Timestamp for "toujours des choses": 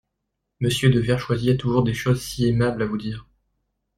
1.55-2.23